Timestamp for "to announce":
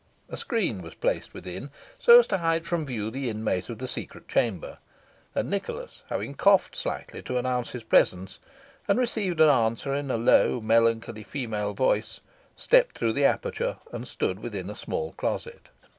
7.21-7.69